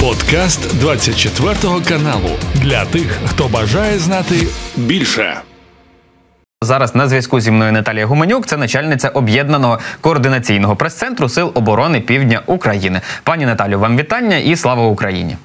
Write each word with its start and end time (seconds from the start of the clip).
Подкаст 0.00 0.78
24 0.78 1.54
каналу 1.88 2.30
для 2.54 2.84
тих, 2.84 3.18
хто 3.26 3.48
бажає 3.48 3.98
знати 3.98 4.34
більше. 4.76 5.40
Зараз 6.62 6.94
на 6.94 7.08
зв'язку 7.08 7.40
зі 7.40 7.50
мною 7.50 7.72
Наталія 7.72 8.06
Гуменюк, 8.06 8.46
це 8.46 8.56
начальниця 8.56 9.08
об'єднаного 9.08 9.78
координаційного 10.00 10.76
прес-центру 10.76 11.28
Сил 11.28 11.52
оборони 11.54 12.00
Півдня 12.00 12.42
України. 12.46 13.00
Пані 13.22 13.46
Наталю, 13.46 13.78
вам 13.78 13.96
вітання 13.96 14.36
і 14.36 14.56
слава 14.56 14.86
Україні. 14.86 15.36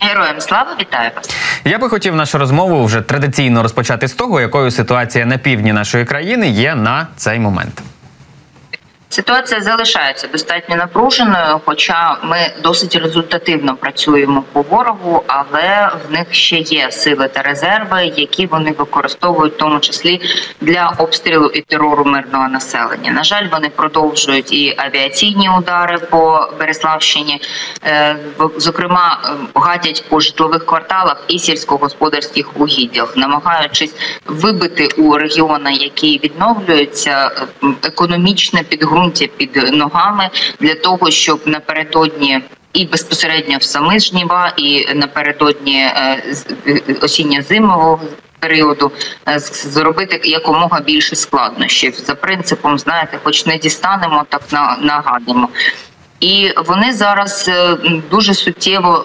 Героям 0.00 0.40
слава 0.40 0.76
вітаю 0.80 1.10
вас. 1.16 1.30
Я 1.64 1.78
би 1.78 1.88
хотів 1.88 2.16
нашу 2.16 2.38
розмову 2.38 2.84
вже 2.84 3.00
традиційно 3.00 3.62
розпочати 3.62 4.08
з 4.08 4.12
того, 4.12 4.40
якою 4.40 4.70
ситуація 4.70 5.26
на 5.26 5.38
півдні 5.38 5.72
нашої 5.72 6.04
країни 6.04 6.48
є 6.48 6.74
на 6.74 7.06
цей 7.16 7.38
момент. 7.38 7.82
Ситуація 9.12 9.60
залишається 9.60 10.28
достатньо 10.28 10.76
напруженою, 10.76 11.60
хоча 11.64 12.16
ми 12.22 12.36
досить 12.62 12.96
результативно 12.96 13.76
працюємо 13.76 14.44
по 14.52 14.62
ворогу, 14.62 15.24
але 15.26 15.90
в 16.08 16.12
них 16.12 16.26
ще 16.30 16.56
є 16.56 16.90
сили 16.90 17.28
та 17.28 17.42
резерви, 17.42 18.12
які 18.16 18.46
вони 18.46 18.72
використовують, 18.78 19.54
в 19.54 19.56
тому 19.56 19.80
числі 19.80 20.20
для 20.60 20.94
обстрілу 20.98 21.46
і 21.46 21.60
терору 21.60 22.04
мирного 22.04 22.48
населення. 22.48 23.12
На 23.12 23.24
жаль, 23.24 23.48
вони 23.52 23.68
продовжують 23.68 24.52
і 24.52 24.74
авіаційні 24.76 25.50
удари 25.58 25.98
по 25.98 26.48
Береславщині, 26.58 27.42
е, 27.84 28.16
зокрема, 28.56 29.20
гадять 29.54 30.04
по 30.08 30.20
житлових 30.20 30.66
кварталах 30.66 31.24
і 31.28 31.38
сільськогосподарських 31.38 32.60
угіддях, 32.60 33.16
намагаючись 33.16 33.94
вибити 34.26 34.88
у 34.98 35.16
регіони, 35.18 35.72
які 35.72 36.20
відновлюються, 36.24 37.30
економічне 37.82 38.62
підґрунтя 38.62 39.01
ґрунті 39.02 39.26
під 39.26 39.56
ногами 39.72 40.30
для 40.60 40.74
того, 40.74 41.10
щоб 41.10 41.40
напередодні. 41.46 42.40
І 42.72 42.84
безпосередньо 42.84 43.58
в 43.58 43.62
самі 43.62 44.00
жніва, 44.00 44.52
і 44.56 44.94
напередодні 44.94 45.78
е, 45.78 46.22
е, 46.66 46.80
осінньо-зимового 47.02 48.00
періоду 48.38 48.92
е, 49.28 49.38
зробити 49.38 50.20
якомога 50.24 50.80
більше 50.80 51.16
складнощів 51.16 51.94
за 51.94 52.14
принципом, 52.14 52.78
знаєте, 52.78 53.18
хоч 53.24 53.46
не 53.46 53.56
дістанемо, 53.58 54.24
так 54.28 54.42
нагадимо. 54.80 55.48
І 56.20 56.52
вони 56.66 56.92
зараз 56.92 57.50
дуже 58.10 58.34
суттєво 58.34 59.04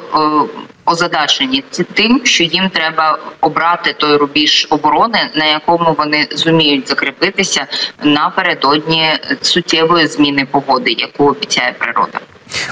озадачені 0.87 1.63
тим, 1.93 2.21
що 2.25 2.43
їм 2.43 2.69
треба 2.69 3.19
обрати 3.41 3.93
той 3.93 4.15
рубіж 4.17 4.67
оборони, 4.69 5.29
на 5.33 5.45
якому 5.45 5.95
вони 5.97 6.27
зуміють 6.31 6.87
закріпитися 6.87 7.67
напередодні 8.03 9.09
суттєвої 9.41 10.07
зміни 10.07 10.45
погоди, 10.51 10.91
яку 10.91 11.25
обіцяє 11.25 11.73
природа. 11.77 12.19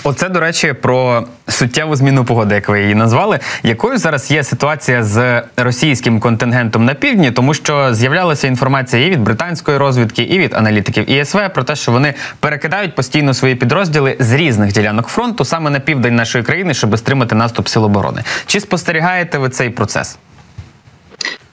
Оце 0.03 0.29
до 0.29 0.39
речі 0.39 0.73
про 0.73 1.27
суттєву 1.47 1.95
зміну 1.95 2.25
погоди, 2.25 2.55
як 2.55 2.69
ви 2.69 2.81
її 2.81 2.95
назвали. 2.95 3.39
Якою 3.63 3.97
зараз 3.97 4.31
є 4.31 4.43
ситуація 4.43 5.03
з 5.03 5.43
російським 5.57 6.19
контингентом 6.19 6.85
на 6.85 6.93
півдні, 6.93 7.31
тому 7.31 7.53
що 7.53 7.93
з'являлася 7.93 8.47
інформація 8.47 9.05
і 9.05 9.09
від 9.09 9.19
британської 9.19 9.77
розвідки, 9.77 10.23
і 10.23 10.39
від 10.39 10.53
аналітиків 10.53 11.09
ІСВ 11.09 11.39
про 11.53 11.63
те, 11.63 11.75
що 11.75 11.91
вони 11.91 12.13
перекидають 12.39 12.95
постійно 12.95 13.33
свої 13.33 13.55
підрозділи 13.55 14.15
з 14.19 14.33
різних 14.33 14.73
ділянок 14.73 15.07
фронту 15.07 15.45
саме 15.45 15.69
на 15.69 15.79
південь 15.79 16.15
нашої 16.15 16.43
країни, 16.43 16.73
щоб 16.73 16.97
стримати 16.97 17.35
наступ 17.35 17.67
сил 17.67 17.85
оборони. 17.85 18.23
Чи 18.45 18.59
спостерігаєте 18.59 19.37
ви 19.37 19.49
цей 19.49 19.69
процес? 19.69 20.17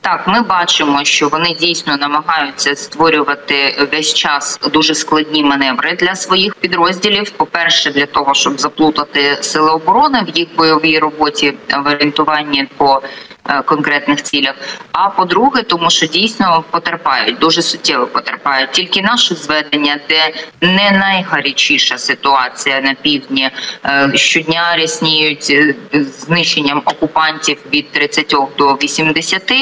Так, 0.03 0.27
ми 0.27 0.41
бачимо, 0.41 1.03
що 1.03 1.29
вони 1.29 1.55
дійсно 1.59 1.97
намагаються 1.97 2.75
створювати 2.75 3.87
весь 3.91 4.13
час 4.13 4.59
дуже 4.73 4.95
складні 4.95 5.43
маневри 5.43 5.95
для 5.95 6.15
своїх 6.15 6.55
підрозділів. 6.55 7.29
По 7.29 7.45
перше, 7.45 7.91
для 7.91 8.05
того, 8.05 8.33
щоб 8.33 8.59
заплутати 8.59 9.37
сили 9.41 9.71
оборони 9.71 10.25
в 10.27 10.37
їх 10.37 10.47
бойовій 10.57 10.99
роботі 10.99 11.53
в 11.83 11.87
орієнтуванні 11.87 12.67
по 12.77 13.01
Е, 13.49 13.61
конкретних 13.61 14.23
цілях. 14.23 14.55
А 14.91 15.09
по-друге, 15.09 15.63
тому 15.63 15.89
що 15.89 16.07
дійсно 16.07 16.63
потерпають, 16.71 17.39
дуже 17.39 17.61
суттєво 17.61 18.07
потерпають. 18.07 18.71
Тільки 18.71 19.01
наше 19.01 19.35
зведення, 19.35 19.99
де 20.09 20.33
не 20.61 20.91
найгарячіша 20.91 21.97
ситуація 21.97 22.81
на 22.81 22.93
півдні, 22.93 23.49
е, 23.85 24.11
щодня 24.15 24.75
рясніють 24.77 25.47
е, 25.49 25.75
знищенням 26.19 26.81
окупантів 26.85 27.57
від 27.73 27.91
30 27.91 28.35
до 28.57 28.73
80, 28.73 29.53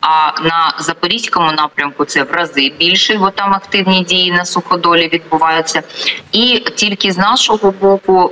А 0.00 0.40
на 0.42 0.74
запорізькому 0.78 1.52
напрямку 1.52 2.04
це 2.04 2.22
в 2.22 2.32
рази 2.32 2.72
більше, 2.78 3.18
бо 3.18 3.30
там 3.30 3.54
активні 3.54 4.04
дії 4.04 4.32
на 4.32 4.44
суходолі 4.44 5.08
відбуваються. 5.08 5.82
І 6.32 6.64
тільки 6.74 7.12
з 7.12 7.18
нашого 7.18 7.70
боку 7.70 8.30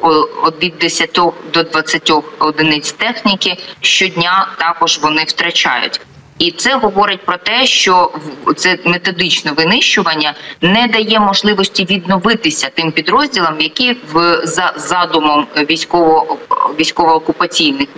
від 0.62 0.78
10 0.78 1.20
до 1.52 1.62
20 1.62 2.12
одиниць 2.38 2.92
техніки 2.92 3.56
щодня 3.80 4.48
також 4.58 4.98
вони 4.98 5.24
втрачають. 5.24 6.00
І 6.38 6.50
це 6.50 6.76
говорить 6.76 7.20
про 7.24 7.36
те, 7.36 7.66
що 7.66 8.10
це 8.56 8.78
методичне 8.84 9.52
винищування 9.52 10.34
не 10.60 10.86
дає 10.86 11.20
можливості 11.20 11.84
відновитися 11.84 12.70
тим 12.74 12.92
підрозділам, 12.92 13.60
які 13.60 13.96
в 14.12 14.40
за 14.44 14.72
задумом 14.76 15.46
військово 15.70 16.38
військово-окупаційних 16.78 17.88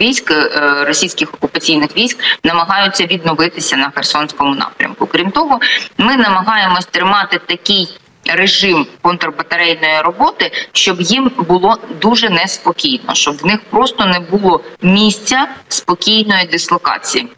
військ 0.00 0.30
е, 0.30 0.84
російських 0.84 1.34
окупаційних 1.34 1.96
військ 1.96 2.18
намагаються 2.44 3.06
відновитися 3.06 3.76
на 3.76 3.90
Херсонському 3.90 4.54
напрямку. 4.54 5.06
Крім 5.06 5.30
того, 5.30 5.60
ми 5.98 6.16
намагаємось 6.16 6.86
тримати 6.86 7.40
такий 7.46 7.98
режим 8.28 8.86
контрбатарейної 9.02 10.00
роботи, 10.00 10.50
щоб 10.72 11.00
їм 11.00 11.30
було 11.38 11.78
дуже 12.00 12.30
неспокійно, 12.30 13.14
щоб 13.14 13.36
в 13.36 13.46
них 13.46 13.60
просто 13.70 14.06
не 14.06 14.20
було 14.20 14.60
місця 14.82 15.48
спокійної 15.68 16.46
дислокації. 16.46 17.28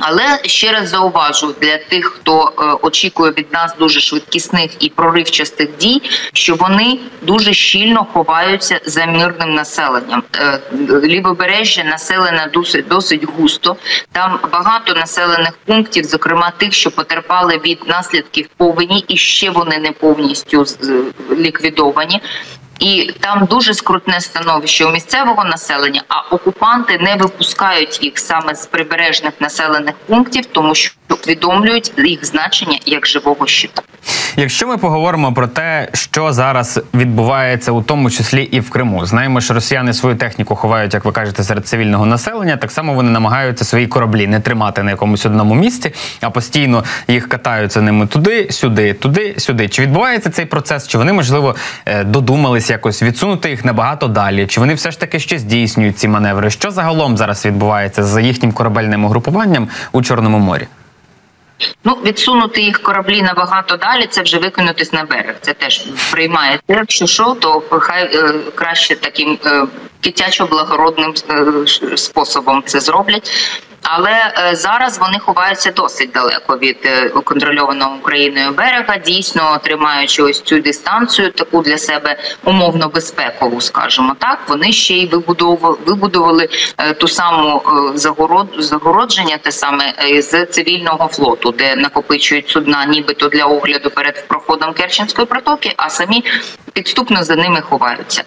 Але 0.00 0.38
ще 0.44 0.72
раз 0.72 0.88
зауважу 0.88 1.54
для 1.60 1.78
тих, 1.78 2.04
хто 2.04 2.52
е, 2.58 2.62
очікує 2.82 3.32
від 3.32 3.52
нас 3.52 3.74
дуже 3.78 4.00
швидкісних 4.00 4.70
і 4.78 4.88
проривчастих 4.88 5.68
дій, 5.76 6.02
що 6.32 6.54
вони 6.54 6.98
дуже 7.22 7.52
щільно 7.52 8.06
ховаються 8.12 8.80
за 8.84 9.06
мирним 9.06 9.54
населенням. 9.54 10.22
Е, 10.36 10.60
лівобережжя 11.04 11.84
населене 11.84 12.50
досить 12.52 12.88
досить 12.88 13.24
густо. 13.36 13.76
Там 14.12 14.38
багато 14.52 14.94
населених 14.94 15.52
пунктів, 15.66 16.04
зокрема 16.04 16.52
тих, 16.56 16.72
що 16.72 16.90
потерпали 16.90 17.60
від 17.64 17.78
наслідків 17.86 18.48
повені, 18.56 19.04
і 19.08 19.16
ще 19.16 19.50
вони 19.50 19.78
не 19.78 19.92
повністю 19.92 20.64
ліквідовані 21.30 22.20
і 22.80 23.14
там 23.20 23.46
дуже 23.50 23.74
скрутне 23.74 24.20
становище 24.20 24.84
у 24.84 24.90
місцевого 24.90 25.44
населення. 25.44 26.02
А 26.08 26.34
окупанти 26.34 26.98
не 26.98 27.16
випускають 27.16 28.04
їх 28.04 28.18
саме 28.18 28.54
з 28.54 28.66
прибережних 28.66 29.32
населених 29.40 29.94
пунктів, 30.06 30.46
тому 30.46 30.74
що 30.74 30.94
усвідомлюють 31.08 31.92
їх 31.98 32.24
значення 32.24 32.78
як 32.86 33.06
живого 33.06 33.46
щита. 33.46 33.82
Якщо 34.36 34.66
ми 34.66 34.78
поговоримо 34.78 35.32
про 35.32 35.46
те, 35.46 35.88
що 35.94 36.32
зараз 36.32 36.80
відбувається, 36.94 37.72
у 37.72 37.82
тому 37.82 38.10
числі 38.10 38.42
і 38.42 38.60
в 38.60 38.70
Криму, 38.70 39.06
знаємо, 39.06 39.40
що 39.40 39.54
росіяни 39.54 39.92
свою 39.92 40.16
техніку 40.16 40.56
ховають, 40.56 40.94
як 40.94 41.04
ви 41.04 41.12
кажете, 41.12 41.44
серед 41.44 41.66
цивільного 41.66 42.06
населення. 42.06 42.56
Так 42.56 42.70
само 42.70 42.94
вони 42.94 43.10
намагаються 43.10 43.64
свої 43.64 43.86
кораблі 43.86 44.26
не 44.26 44.40
тримати 44.40 44.82
на 44.82 44.90
якомусь 44.90 45.26
одному 45.26 45.54
місці, 45.54 45.92
а 46.20 46.30
постійно 46.30 46.84
їх 47.08 47.28
катаються 47.28 47.82
ними 47.82 48.06
туди, 48.06 48.48
сюди, 48.50 48.94
туди, 48.94 49.34
сюди. 49.38 49.68
Чи 49.68 49.82
відбувається 49.82 50.30
цей 50.30 50.44
процес? 50.44 50.88
Чи 50.88 50.98
вони 50.98 51.12
можливо 51.12 51.56
е, 51.86 52.04
якось 52.70 53.02
відсунути 53.02 53.50
їх 53.50 53.64
набагато 53.64 54.08
далі? 54.08 54.46
Чи 54.46 54.60
вони 54.60 54.74
все 54.74 54.90
ж 54.90 55.00
таки 55.00 55.20
ще 55.20 55.38
здійснюють 55.38 55.98
ці 55.98 56.08
маневри? 56.08 56.50
Що 56.50 56.70
загалом 56.70 57.16
зараз 57.16 57.46
відбувається 57.46 58.02
за 58.02 58.20
їхнім 58.20 58.52
корабельним 58.52 59.04
угрупуванням 59.04 59.68
у 59.92 60.02
Чорному 60.02 60.38
морі? 60.38 60.66
Ну, 61.84 61.98
відсунути 62.04 62.62
їх 62.62 62.82
кораблі 62.82 63.22
набагато 63.22 63.76
далі. 63.76 64.06
Це 64.10 64.22
вже 64.22 64.38
викинутись 64.38 64.92
на 64.92 65.04
берег. 65.04 65.34
Це 65.40 65.52
теж 65.52 65.84
приймається. 66.12 66.64
Якщо 66.68 67.06
що, 67.06 67.36
то 67.40 67.62
хай 67.70 68.16
е, 68.16 68.34
краще 68.54 68.96
таким 68.96 69.38
е, 69.46 69.66
дитячо-благородним 70.02 71.14
е, 71.30 71.96
способом 71.96 72.62
це 72.66 72.80
зроблять. 72.80 73.30
Але 73.82 74.10
е, 74.10 74.56
зараз 74.56 74.98
вони 74.98 75.18
ховаються 75.18 75.70
досить 75.70 76.10
далеко 76.12 76.58
від 76.58 76.78
е, 76.84 77.08
контрольованого 77.08 77.96
Україною 77.96 78.50
берега, 78.50 78.96
дійсно 78.96 79.58
тримаючи 79.62 80.22
ось 80.22 80.40
цю 80.40 80.58
дистанцію, 80.58 81.32
таку 81.32 81.62
для 81.62 81.78
себе 81.78 82.16
умовно 82.44 82.88
безпекову, 82.88 83.60
скажімо 83.60 84.16
так. 84.18 84.38
Вони 84.48 84.72
ще 84.72 84.94
й 84.94 85.06
вибудовували 85.06 85.76
вибудували 85.86 86.48
е, 86.78 86.92
ту 86.94 87.08
саму 87.08 87.62
загород, 87.94 88.48
загородження, 88.58 89.38
те 89.38 89.52
саме 89.52 89.94
з 90.18 90.46
цивільного 90.46 91.08
флоту, 91.08 91.50
де 91.50 91.76
накопичують 91.76 92.48
судна, 92.48 92.86
нібито 92.86 93.28
для 93.28 93.44
огляду 93.44 93.90
перед 93.90 94.28
проходом 94.28 94.72
Керченської 94.72 95.26
протоки, 95.26 95.74
а 95.76 95.90
самі 95.90 96.24
підступно 96.72 97.24
за 97.24 97.36
ними 97.36 97.60
ховаються. 97.60 98.22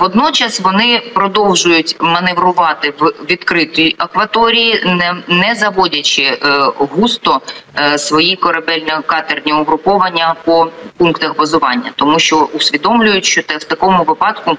Водночас 0.00 0.60
вони 0.60 1.02
продовжують 1.14 1.96
маневрувати 2.00 2.94
в 2.98 3.06
відкритій 3.30 3.94
акваторії 3.98 4.84
не 5.28 5.54
заводячи 5.54 6.22
е, 6.22 6.38
густо 6.78 7.40
е, 7.78 7.98
свої 7.98 8.36
корабельно-катерні 8.36 9.60
угруповання 9.60 10.34
по 10.44 10.68
пунктах 10.96 11.36
базування, 11.36 11.90
тому 11.96 12.18
що 12.18 12.48
усвідомлюють, 12.52 13.24
що 13.24 13.40
в 13.40 13.64
такому 13.64 14.04
випадку. 14.04 14.56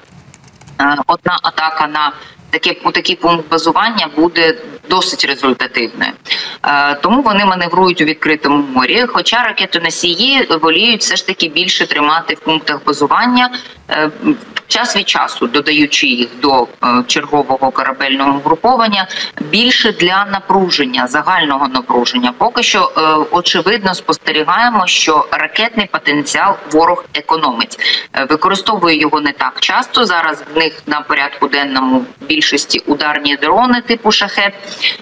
е, 0.80 0.96
одна 1.06 1.38
атака 1.42 1.86
на 1.86 2.12
таке 2.54 2.76
у 2.84 2.90
такий 2.90 3.16
пункт 3.16 3.48
базування 3.50 4.08
буде 4.16 4.58
досить 4.88 5.24
результативною. 5.24 6.12
Е, 6.66 6.94
тому 6.94 7.22
вони 7.22 7.44
маневрують 7.44 8.00
у 8.00 8.04
відкритому 8.04 8.64
морі. 8.74 9.04
Хоча 9.08 9.44
ракетоносії 9.44 10.48
воліють 10.62 11.00
все 11.00 11.16
ж 11.16 11.26
таки 11.26 11.48
більше 11.48 11.86
тримати 11.86 12.34
в 12.34 12.40
пунктах 12.40 12.84
базування. 12.86 13.50
Час 14.74 14.96
від 14.96 15.08
часу 15.08 15.46
додаючи 15.46 16.06
їх 16.06 16.28
до 16.42 16.62
е, 16.62 16.66
чергового 17.06 17.70
корабельного 17.70 18.40
груповання, 18.44 19.06
більше 19.40 19.92
для 19.92 20.26
напруження 20.32 21.06
загального 21.06 21.68
напруження. 21.68 22.32
Поки 22.38 22.62
що 22.62 22.92
е, 22.96 23.00
очевидно 23.30 23.94
спостерігаємо, 23.94 24.86
що 24.86 25.26
ракетний 25.30 25.86
потенціал 25.86 26.56
ворог 26.72 27.04
економить, 27.14 27.78
Е, 28.16 28.24
використовує 28.24 29.00
його 29.00 29.20
не 29.20 29.32
так 29.32 29.60
часто. 29.60 30.04
Зараз 30.04 30.42
в 30.54 30.58
них 30.58 30.82
на 30.86 31.00
порядку 31.00 31.48
денному 31.48 32.04
більшості 32.20 32.78
ударні 32.78 33.36
дрони 33.36 33.80
типу 33.80 34.12
шахет, 34.12 34.54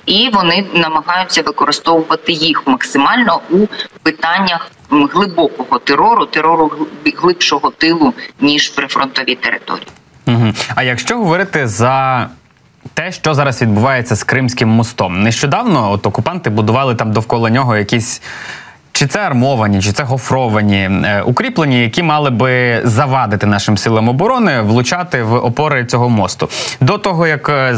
і 0.06 0.28
вони 0.32 0.66
намагаються 0.75 1.42
використовувати 1.42 2.32
їх 2.32 2.66
максимально 2.66 3.40
у 3.50 3.66
питаннях 4.02 4.70
глибокого 4.92 5.78
терору, 5.78 6.26
терору 6.26 6.70
глибшого 7.16 7.70
тилу 7.70 8.14
ніж 8.40 8.68
прифронтові 8.68 9.34
території. 9.34 9.86
Угу. 10.26 10.52
А 10.74 10.82
якщо 10.82 11.16
говорити 11.16 11.66
за 11.66 12.28
те, 12.94 13.12
що 13.12 13.34
зараз 13.34 13.62
відбувається 13.62 14.16
з 14.16 14.24
Кримським 14.24 14.68
мостом, 14.68 15.22
нещодавно 15.22 15.92
от 15.92 16.06
окупанти 16.06 16.50
будували 16.50 16.94
там 16.94 17.12
довкола 17.12 17.50
нього 17.50 17.76
якісь. 17.76 18.22
Чи 18.94 19.06
це 19.06 19.20
армовані, 19.20 19.82
чи 19.82 19.92
це 19.92 20.02
гофровані 20.02 20.78
е, 21.04 21.22
укріплення, 21.22 21.76
які 21.76 22.02
мали 22.02 22.30
би 22.30 22.80
завадити 22.84 23.46
нашим 23.46 23.78
силам 23.78 24.08
оборони 24.08 24.60
влучати 24.60 25.22
в 25.22 25.34
опори 25.34 25.86
цього 25.86 26.08
мосту. 26.08 26.48
До 26.80 26.98
того 26.98 27.26
як 27.26 27.48
е, 27.48 27.76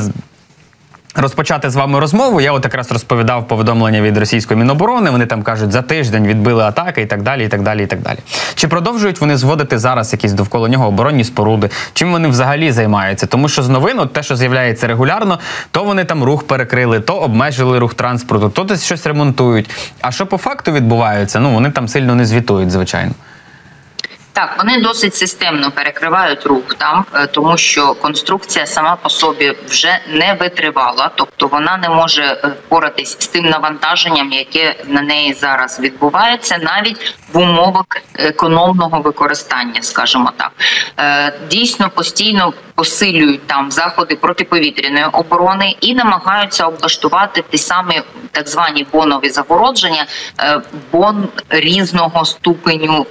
розпочати 1.14 1.70
з 1.70 1.76
вами 1.76 2.00
розмову, 2.00 2.40
я 2.40 2.52
от 2.52 2.64
якраз 2.64 2.92
розповідав 2.92 3.48
повідомлення 3.48 4.00
від 4.00 4.18
російської 4.18 4.60
міноборони. 4.60 5.10
Вони 5.10 5.26
там 5.26 5.42
кажуть, 5.42 5.72
за 5.72 5.82
тиждень 5.82 6.26
відбили 6.26 6.64
атаки 6.64 7.02
і 7.02 7.06
так 7.06 7.22
далі. 7.22 7.44
і 7.44 7.48
так 7.48 7.62
далі, 7.62 7.84
і 7.84 7.86
так 7.86 8.00
далі. 8.00 8.18
Чи 8.54 8.68
продовжують 8.68 9.20
вони 9.20 9.36
зводити 9.36 9.78
зараз 9.78 10.12
якісь 10.12 10.32
довкола 10.32 10.68
нього 10.68 10.86
оборонні 10.86 11.24
споруди? 11.24 11.70
Чим 11.92 12.12
вони 12.12 12.28
взагалі 12.28 12.72
займаються? 12.72 13.26
Тому 13.26 13.48
що 13.48 13.62
з 13.62 13.68
новин, 13.68 13.98
от 13.98 14.12
те, 14.12 14.22
що 14.22 14.36
з'являється 14.36 14.86
регулярно, 14.86 15.38
то 15.70 15.84
вони 15.84 16.04
там 16.04 16.24
рух 16.24 16.46
перекрили, 16.46 17.00
то 17.00 17.14
обмежили 17.14 17.78
рух 17.78 17.94
транспорту, 17.94 18.48
то 18.48 18.64
десь 18.64 18.84
щось 18.84 19.06
ремонтують. 19.06 19.70
А 20.00 20.12
що 20.12 20.26
по 20.26 20.36
факту 20.36 20.72
відбувається? 20.72 21.40
Ну 21.40 21.50
вони 21.50 21.70
там 21.70 21.88
сильно 21.88 22.14
не 22.14 22.26
звітують, 22.26 22.70
звичайно. 22.70 23.12
Так, 24.34 24.54
вони 24.58 24.80
досить 24.80 25.14
системно 25.14 25.70
перекривають 25.70 26.46
рух 26.46 26.74
там, 26.74 27.04
е, 27.14 27.26
тому 27.26 27.56
що 27.56 27.94
конструкція 27.94 28.66
сама 28.66 28.96
по 28.96 29.10
собі 29.10 29.52
вже 29.68 29.98
не 30.08 30.34
витривала, 30.40 31.10
тобто 31.14 31.46
вона 31.46 31.76
не 31.76 31.88
може 31.88 32.22
е, 32.22 32.48
впоратись 32.48 33.16
з 33.20 33.26
тим 33.26 33.44
навантаженням, 33.44 34.32
яке 34.32 34.76
на 34.86 35.02
неї 35.02 35.34
зараз 35.34 35.80
відбувається, 35.80 36.58
навіть 36.58 37.14
в 37.32 37.38
умовах 37.38 37.84
економного 38.14 39.00
використання, 39.00 39.82
скажімо 39.82 40.32
так. 40.36 40.52
Е, 40.98 41.38
Дійсно 41.50 41.90
постійно 41.90 42.52
посилюють 42.74 43.46
там 43.46 43.70
заходи 43.70 44.16
протиповітряної 44.16 45.06
оборони 45.12 45.76
і 45.80 45.94
намагаються 45.94 46.66
облаштувати 46.66 47.44
ті 47.50 47.58
самі 47.58 48.02
так 48.32 48.48
звані 48.48 48.86
бонові 48.92 49.30
загородження, 49.30 50.06
бон 50.92 51.28
різного 51.50 52.24
ступеню 52.24 53.06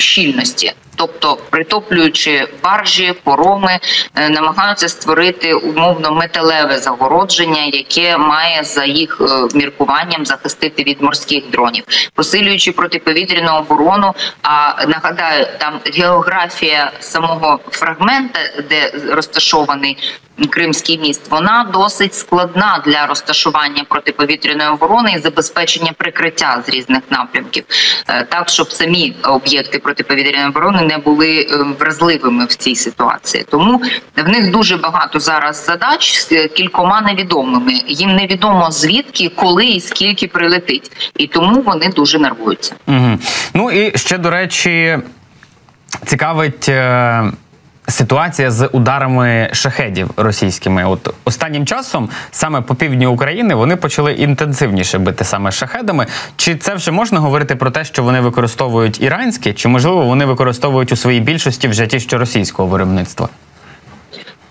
щільності. 0.00 0.72
Тобто, 1.00 1.38
притоплюючи 1.50 2.48
баржі, 2.62 3.14
пороми, 3.24 3.78
е, 4.14 4.28
намагаються 4.28 4.88
створити 4.88 5.54
умовно 5.54 6.12
металеве 6.12 6.78
загородження, 6.78 7.62
яке 7.64 8.18
має 8.18 8.64
за 8.64 8.84
їх 8.84 9.20
е, 9.20 9.56
міркуванням 9.58 10.26
захистити 10.26 10.82
від 10.82 11.02
морських 11.02 11.50
дронів, 11.50 11.84
посилюючи 12.14 12.72
протиповітряну 12.72 13.52
оборону. 13.58 14.14
А 14.42 14.86
нагадаю, 14.86 15.46
там 15.58 15.80
географія 15.94 16.92
самого 17.00 17.60
фрагмента, 17.70 18.40
де 18.68 18.92
розташований 19.10 19.96
Кримський 20.50 20.98
міст, 20.98 21.30
вона 21.30 21.70
досить 21.72 22.14
складна 22.14 22.82
для 22.86 23.06
розташування 23.06 23.84
протиповітряної 23.88 24.70
оборони 24.70 25.12
і 25.16 25.18
забезпечення 25.18 25.92
прикриття 25.98 26.62
з 26.66 26.68
різних 26.68 27.02
напрямків, 27.10 27.64
Е, 28.10 28.24
так 28.24 28.48
щоб 28.48 28.72
самі 28.72 29.14
об'єкти 29.22 29.78
протиповітряної 29.78 30.48
оборони 30.48 30.82
не 30.90 30.98
були 30.98 31.40
е, 31.40 31.56
вразливими 31.78 32.44
в 32.44 32.54
цій 32.54 32.74
ситуації. 32.76 33.44
Тому 33.50 33.82
в 34.16 34.28
них 34.28 34.50
дуже 34.50 34.76
багато 34.76 35.20
зараз 35.20 35.64
задач 35.66 36.18
з 36.18 36.32
е, 36.32 36.48
кількома 36.48 37.00
невідомими. 37.00 37.72
Їм 37.86 38.16
невідомо 38.16 38.70
звідки, 38.70 39.30
коли 39.34 39.66
і 39.66 39.80
скільки 39.80 40.26
прилетить, 40.26 41.12
і 41.16 41.26
тому 41.26 41.62
вони 41.62 41.88
дуже 41.88 42.18
нервуються. 42.18 42.74
Угу. 42.86 43.18
Ну 43.54 43.70
і 43.70 43.98
ще 43.98 44.18
до 44.18 44.30
речі, 44.30 44.98
цікавить. 46.06 46.70
Ситуація 47.90 48.50
з 48.50 48.66
ударами 48.66 49.50
шахедів 49.52 50.10
російськими. 50.16 50.84
От 50.84 51.14
останнім 51.24 51.66
часом, 51.66 52.08
саме 52.30 52.60
по 52.60 52.74
півдні 52.74 53.06
України, 53.06 53.54
вони 53.54 53.76
почали 53.76 54.12
інтенсивніше 54.12 54.98
бити 54.98 55.24
саме 55.24 55.52
шахедами. 55.52 56.06
Чи 56.36 56.56
це 56.56 56.74
вже 56.74 56.90
можна 56.90 57.20
говорити 57.20 57.56
про 57.56 57.70
те, 57.70 57.84
що 57.84 58.02
вони 58.02 58.20
використовують 58.20 59.02
іранські, 59.02 59.52
чи 59.52 59.68
можливо 59.68 60.04
вони 60.04 60.24
використовують 60.24 60.92
у 60.92 60.96
своїй 60.96 61.20
більшості 61.20 61.68
вже 61.68 61.86
ті, 61.86 62.00
що 62.00 62.18
російського 62.18 62.68
виробництва? 62.68 63.28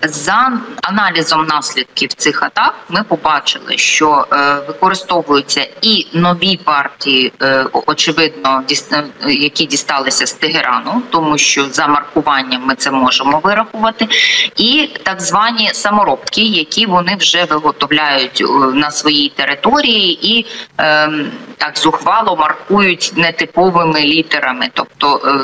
За 0.02 0.52
аналізом 0.82 1.46
наслідків 1.46 2.14
цих 2.14 2.44
атак 2.44 2.76
ми 2.90 3.04
побачили, 3.04 3.78
що 3.78 4.28
е, 4.32 4.56
використовуються 4.68 5.68
і 5.82 6.08
нові 6.14 6.58
партії, 6.58 7.34
е, 7.42 7.66
очевидно, 7.86 8.64
е, 8.92 9.34
які 9.34 9.66
дісталися 9.66 10.28
з 10.28 10.34
Тегерану, 10.34 11.02
тому 11.10 11.38
що 11.38 11.70
за 11.70 11.88
маркуванням 11.88 12.62
ми 12.66 12.76
це 12.76 12.92
можемо 12.92 13.40
вирахувати, 13.40 14.08
і 14.56 14.90
так 15.04 15.22
звані 15.22 15.70
саморобки, 15.74 16.42
які 16.42 16.86
вони 16.86 17.16
вже 17.16 17.46
виготовляють 17.46 18.44
на 18.74 18.92
своїй 18.92 19.30
території 19.30 20.38
і 20.38 20.46
е, 20.80 21.10
так 21.58 21.78
зухвало 21.78 22.36
маркують 22.36 23.14
нетиповими 23.16 24.02
літерами, 24.02 24.70
тобто 25.00 25.42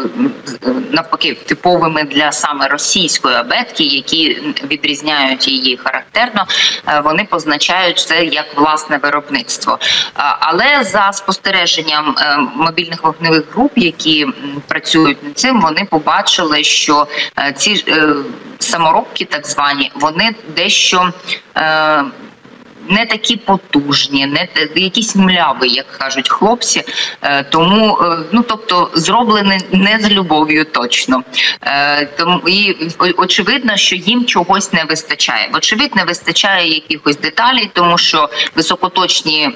е, 0.66 0.70
навпаки, 0.92 1.38
типовими 1.46 2.04
для 2.04 2.32
саме 2.32 2.68
російської 2.68 3.36
абетки, 3.36 3.84
які 3.84 4.42
відрізняють 4.72 5.48
її 5.48 5.78
характерно, 5.78 6.46
е, 6.88 7.02
вони 7.04 7.28
позначають 7.30 8.00
це 8.00 8.26
як 8.26 8.46
власне 8.58 8.98
виробництво. 8.98 9.80
Але 10.40 10.84
за 10.84 11.12
спостереженням 11.14 12.16
е, 12.18 12.38
мобільних 12.56 13.04
вогневих 13.04 13.44
груп, 13.54 13.72
які 13.76 14.28
працюють 14.68 15.24
над 15.24 15.38
цим, 15.38 15.62
вони 15.62 15.88
побачили, 15.90 16.64
що 16.64 17.08
е, 17.40 17.54
ці 17.58 17.84
е, 17.88 18.14
саморобки, 18.60 19.26
так 19.26 19.48
звані, 19.48 19.92
вони 19.96 20.36
дещо. 20.56 21.14
Не 22.90 23.06
такі 23.06 23.38
потужні, 23.38 24.28
не 24.28 24.48
якісь 24.76 25.16
мляві, 25.16 25.70
як 25.70 25.92
кажуть 25.92 26.30
хлопці. 26.30 26.84
Е, 27.22 27.44
Тому 27.44 27.98
е, 28.02 28.18
ну 28.32 28.42
тобто 28.48 28.90
зроблені 28.94 29.60
не 29.72 30.00
з 30.00 30.10
любов'ю 30.10 30.66
точно. 30.66 31.24
Е, 31.62 32.06
Тому 32.06 32.42
і 32.48 32.76
очевидно, 33.18 33.78
що 33.78 33.96
їм 33.96 34.26
чогось 34.26 34.74
не 34.74 34.84
вистачає. 34.84 35.50
Вочевидь, 35.54 35.96
не 35.96 36.04
вистачає 36.04 36.74
якихось 36.74 37.18
деталей, 37.18 37.72
тому 37.74 37.98
що 37.98 38.30
високоточні 38.56 39.50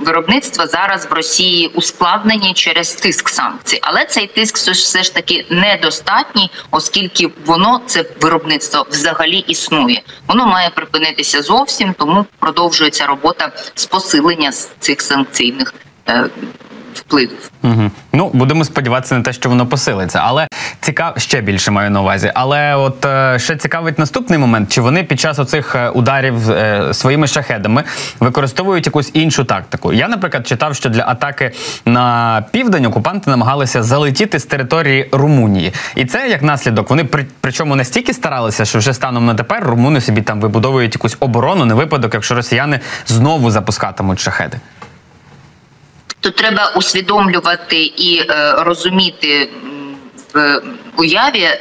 виробництва 0.00 0.66
зараз 0.66 1.06
в 1.10 1.12
Росії 1.12 1.70
ускладнені 1.74 2.52
через 2.54 2.92
тиск 2.94 3.28
санкцій. 3.28 3.78
Але 3.82 4.04
цей 4.04 4.26
тиск 4.26 4.56
все 4.56 5.02
ж- 5.02 5.14
таки 5.14 5.44
недостатній, 5.50 6.50
оскільки 6.70 7.30
воно 7.46 7.80
це 7.86 8.04
виробництво 8.20 8.86
взагалі 8.90 9.38
існує. 9.38 10.02
Воно 10.28 10.46
має 10.46 10.70
припинитися 10.70 11.42
зовсім, 11.42 11.94
тому 11.98 12.26
продовжується 12.66 13.06
робота 13.06 13.52
з 13.74 13.86
посилення 13.86 14.52
цих 14.80 15.00
санкційних 15.00 15.74
е, 16.08 16.24
впливів. 16.96 17.50
Угу. 17.62 17.90
Ну, 18.12 18.30
будемо 18.32 18.64
сподіватися 18.64 19.14
на 19.14 19.22
те, 19.22 19.32
що 19.32 19.48
воно 19.48 19.66
посилиться. 19.66 20.20
Але 20.24 20.46
цікав 20.80 21.14
ще 21.16 21.40
більше 21.40 21.70
маю 21.70 21.90
на 21.90 22.00
увазі. 22.00 22.32
Але 22.34 22.74
от 22.74 23.04
е, 23.04 23.38
ще 23.38 23.56
цікавить 23.56 23.98
наступний 23.98 24.38
момент: 24.38 24.72
чи 24.72 24.80
вони 24.80 25.04
під 25.04 25.20
час 25.20 25.38
оцих 25.38 25.74
е, 25.74 25.88
ударів 25.88 26.50
е, 26.50 26.94
своїми 26.94 27.26
шахедами 27.26 27.84
використовують 28.20 28.86
якусь 28.86 29.10
іншу 29.14 29.44
тактику? 29.44 29.92
Я, 29.92 30.08
наприклад, 30.08 30.46
читав, 30.46 30.76
що 30.76 30.88
для 30.88 31.04
атаки 31.06 31.52
на 31.84 32.44
південь 32.50 32.86
окупанти 32.86 33.30
намагалися 33.30 33.82
залетіти 33.82 34.38
з 34.38 34.44
території 34.44 35.08
Румунії, 35.12 35.72
і 35.96 36.04
це 36.04 36.28
як 36.28 36.42
наслідок. 36.42 36.90
Вони 36.90 37.04
при 37.04 37.26
причому 37.40 37.76
настільки 37.76 38.12
старалися, 38.12 38.64
що 38.64 38.78
вже 38.78 38.94
станом 38.94 39.26
на 39.26 39.34
тепер 39.34 39.64
румуни 39.64 40.00
собі 40.00 40.22
там 40.22 40.40
вибудовують 40.40 40.94
якусь 40.94 41.16
оборону 41.20 41.64
на 41.64 41.74
випадок, 41.74 42.14
якщо 42.14 42.34
росіяни 42.34 42.80
знову 43.06 43.50
запускатимуть 43.50 44.20
шахеди. 44.20 44.60
Тут 46.26 46.34
треба 46.34 46.72
усвідомлювати 46.76 47.76
і 47.76 48.22
е, 48.30 48.52
розуміти 48.58 49.50
в 50.34 50.60
уяві, 50.96 51.40
е, 51.40 51.58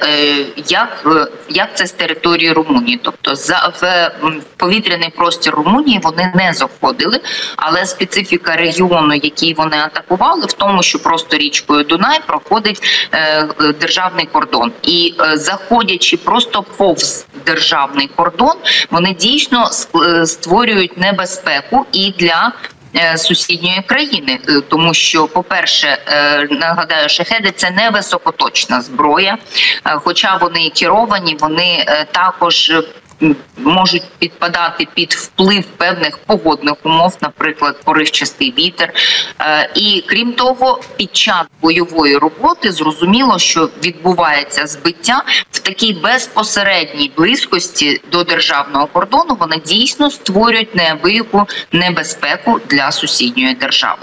як 0.68 1.04
е, 1.06 1.28
як 1.50 1.78
це 1.78 1.88
з 1.88 1.92
території 1.92 2.52
Румунії, 2.52 3.00
тобто 3.04 3.36
за 3.36 3.74
в 3.82 4.12
повітряний 4.58 5.10
простір 5.10 5.54
Румунії 5.54 6.00
вони 6.04 6.32
не 6.36 6.54
заходили, 6.54 7.20
але 7.56 7.86
специфіка 7.86 8.56
регіону, 8.56 9.14
який 9.14 9.54
вони 9.54 9.78
атакували, 9.78 10.46
в 10.46 10.54
тому, 10.54 10.84
що 10.84 11.00
просто 11.00 11.38
річкою 11.38 11.84
Дунай 11.84 12.20
проходить 12.28 13.10
державний 13.80 14.26
кордон, 14.26 14.72
і 14.84 15.14
заходячи 15.34 16.18
просто 16.18 16.64
повз 16.78 17.26
державний 17.46 18.08
кордон, 18.16 18.56
вони 18.92 19.14
дійсно 19.14 19.70
створюють 20.26 20.98
небезпеку 20.98 21.86
і 21.92 22.14
для 22.18 22.52
сусідньої 23.18 23.82
країни, 23.86 24.40
е, 24.50 24.62
тому 24.62 24.94
що, 24.94 25.28
по 25.28 25.44
перше, 25.44 25.98
е, 26.08 26.48
нагадаю, 26.52 27.10
шахеди 27.10 27.52
це 27.52 27.72
не 27.72 27.90
високоточна 27.90 28.82
зброя, 28.82 29.38
хоча 29.84 30.38
вони 30.38 30.70
керовані, 30.70 31.38
вони 31.40 31.86
також 32.12 32.72
можуть 33.58 34.04
підпадати 34.20 34.88
під 34.94 35.14
вплив 35.14 35.64
певних 35.64 36.18
погодних 36.18 36.74
умов, 36.84 37.18
наприклад, 37.22 37.82
поривчастий 37.84 38.54
вітер. 38.58 38.94
Е, 39.40 39.70
і 39.76 40.04
крім 40.08 40.34
того, 40.34 40.82
під 40.98 41.16
час 41.16 41.44
бойової 41.62 42.18
роботи 42.18 42.72
зрозуміло, 42.72 43.40
що 43.40 43.70
відбувається 43.84 44.68
збиття 44.68 45.24
в 45.52 45.60
такій 45.60 45.94
безпосередній 45.94 47.12
близькості 47.18 48.02
до 48.12 48.24
державного 48.24 48.88
кордону. 48.88 49.38
Вони 49.40 49.62
дійсно 49.66 50.12
створюють 50.12 50.76
неабияку 50.76 51.48
небезпеку 51.72 52.60
для 52.70 52.92
сусідньої 52.92 53.56
держави, 53.56 54.02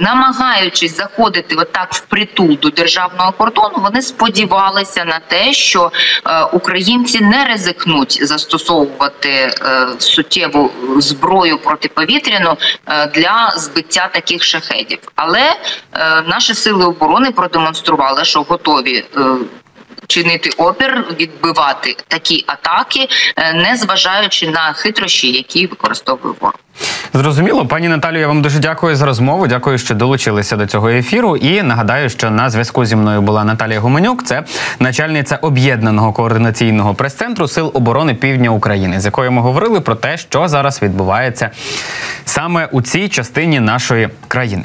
намагаючись 0.00 0.96
заходити 0.96 1.54
отак 1.54 1.92
в 1.92 2.00
притул 2.00 2.58
до 2.62 2.70
державного 2.70 3.32
кордону. 3.32 3.74
Вони 3.76 4.02
сподівалися 4.02 5.04
на 5.04 5.20
те, 5.28 5.52
що 5.52 5.92
е, 6.26 6.42
українці 6.42 7.20
не 7.20 7.44
ризикнуть 7.44 7.99
будуть 8.00 8.28
застосовувати 8.28 9.28
е, 9.28 9.52
суттєву 9.98 10.70
зброю 10.98 11.58
протиповітряну 11.58 12.56
е, 12.86 13.06
для 13.06 13.52
збиття 13.56 14.08
таких 14.12 14.42
шахедів. 14.42 14.98
Але 15.14 15.40
е, 15.92 16.22
наші 16.26 16.54
сили 16.54 16.84
оборони 16.84 17.30
продемонстрували, 17.30 18.24
що 18.24 18.42
готові. 18.42 19.04
Чинити 20.10 20.50
опір, 20.56 21.04
відбивати 21.20 21.96
такі 22.08 22.44
атаки, 22.46 23.08
не 23.54 23.76
зважаючи 23.76 24.48
на 24.48 24.72
хитрощі, 24.72 25.32
які 25.32 25.66
використовує 25.66 26.34
ворог. 26.40 26.54
Зрозуміло, 27.14 27.66
пані 27.66 27.88
Наталю, 27.88 28.18
я 28.18 28.28
вам 28.28 28.42
дуже 28.42 28.58
дякую 28.58 28.96
за 28.96 29.06
розмову. 29.06 29.46
Дякую, 29.46 29.78
що 29.78 29.94
долучилися 29.94 30.56
до 30.56 30.66
цього 30.66 30.88
ефіру. 30.88 31.36
І 31.36 31.62
нагадаю, 31.62 32.10
що 32.10 32.30
на 32.30 32.50
зв'язку 32.50 32.84
зі 32.84 32.96
мною 32.96 33.22
була 33.22 33.44
Наталія 33.44 33.80
Гуменюк, 33.80 34.24
це 34.24 34.44
начальниця 34.78 35.36
об'єднаного 35.36 36.12
координаційного 36.12 36.94
прес-центру 36.94 37.48
Сил 37.48 37.70
оборони 37.74 38.14
Півдня 38.14 38.50
України, 38.50 39.00
з 39.00 39.04
якою 39.04 39.32
ми 39.32 39.42
говорили 39.42 39.80
про 39.80 39.94
те, 39.94 40.18
що 40.18 40.48
зараз 40.48 40.82
відбувається 40.82 41.50
саме 42.24 42.68
у 42.72 42.82
цій 42.82 43.08
частині 43.08 43.60
нашої 43.60 44.08
країни. 44.28 44.64